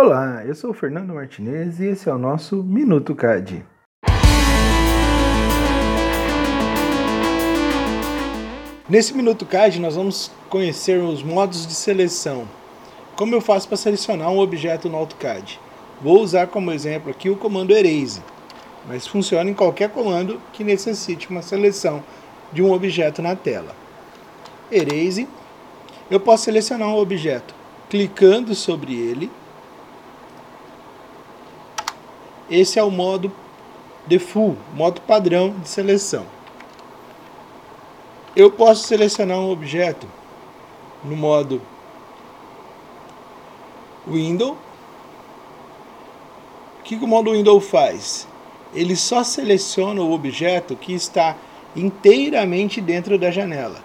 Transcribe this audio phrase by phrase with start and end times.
[0.00, 3.66] Olá, eu sou o Fernando Martinez e esse é o nosso Minuto CAD.
[8.88, 12.46] Nesse Minuto CAD nós vamos conhecer os modos de seleção.
[13.16, 15.58] Como eu faço para selecionar um objeto no AutoCAD?
[16.00, 18.22] Vou usar como exemplo aqui o comando Erase,
[18.86, 22.04] mas funciona em qualquer comando que necessite uma seleção
[22.52, 23.74] de um objeto na tela.
[24.70, 25.26] Erase,
[26.08, 27.52] eu posso selecionar um objeto
[27.90, 29.28] clicando sobre ele
[32.50, 33.30] Esse é o modo
[34.06, 36.24] default, modo padrão de seleção.
[38.34, 40.06] Eu posso selecionar um objeto
[41.04, 41.60] no modo
[44.06, 44.56] Window.
[46.78, 48.26] O que o modo Window faz?
[48.74, 51.36] Ele só seleciona o objeto que está
[51.76, 53.82] inteiramente dentro da janela.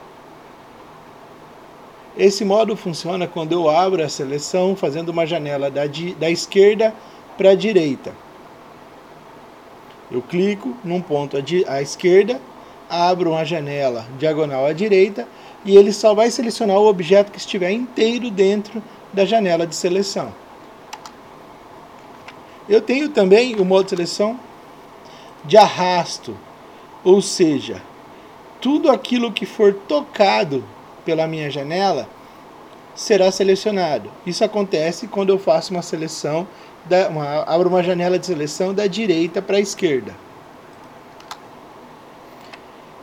[2.16, 5.82] Esse modo funciona quando eu abro a seleção fazendo uma janela da,
[6.18, 6.94] da esquerda
[7.38, 8.14] para a direita.
[10.14, 11.36] Eu clico num ponto
[11.68, 12.40] à esquerda,
[12.88, 15.28] abro uma janela diagonal à direita
[15.66, 20.32] e ele só vai selecionar o objeto que estiver inteiro dentro da janela de seleção.
[22.70, 24.40] Eu tenho também o modo de seleção
[25.44, 26.38] de arrasto,
[27.04, 27.82] ou seja,
[28.62, 30.64] tudo aquilo que for tocado
[31.04, 32.08] pela minha janela
[32.96, 34.10] será selecionado.
[34.26, 36.48] Isso acontece quando eu faço uma seleção
[36.86, 40.16] da, uma, abro uma janela de seleção da direita para a esquerda.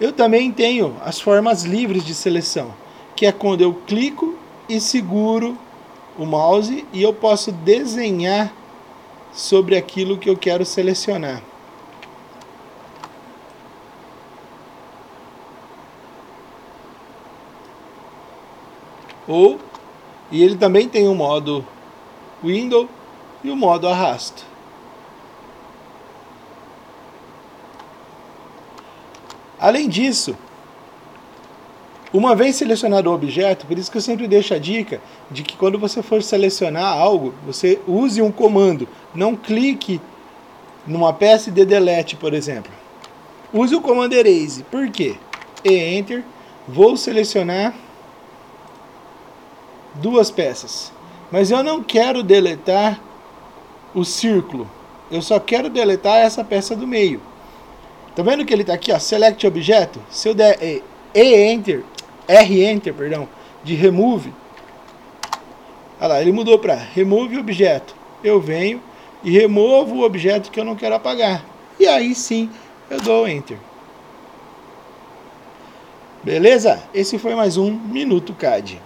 [0.00, 2.74] Eu também tenho as formas livres de seleção,
[3.14, 5.58] que é quando eu clico e seguro
[6.18, 8.52] o mouse e eu posso desenhar
[9.32, 11.42] sobre aquilo que eu quero selecionar.
[19.28, 19.60] Ou
[20.30, 21.64] e ele também tem o um modo
[22.42, 22.88] Window
[23.42, 24.44] e o modo arrasto.
[29.58, 30.36] Além disso,
[32.12, 35.56] uma vez selecionado o objeto, por isso que eu sempre deixo a dica de que
[35.56, 40.00] quando você for selecionar algo, você use um comando, não clique
[40.86, 42.72] numa peça de delete, por exemplo.
[43.52, 44.62] Use o comando erase.
[44.64, 45.16] Por quê?
[45.64, 46.24] E enter,
[46.66, 47.74] vou selecionar
[49.94, 50.92] duas peças.
[51.30, 53.00] Mas eu não quero deletar
[53.94, 54.68] o círculo.
[55.10, 57.20] Eu só quero deletar essa peça do meio.
[58.14, 60.00] Tá vendo que ele está aqui, ó, select objeto?
[60.10, 60.82] Se eu der e
[61.14, 61.84] enter,
[62.26, 63.28] R enter, perdão,
[63.62, 64.32] de remove,
[66.00, 67.94] olha lá, ele mudou para remove objeto.
[68.22, 68.82] Eu venho
[69.22, 71.44] e removo o objeto que eu não quero apagar.
[71.78, 72.50] E aí sim,
[72.88, 73.58] eu dou enter.
[76.22, 76.82] Beleza?
[76.92, 78.80] Esse foi mais um Minuto CAD.